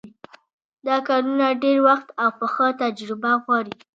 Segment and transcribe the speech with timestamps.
[0.87, 3.75] دا کارونه ډېر وخت او پخه تجربه غواړي.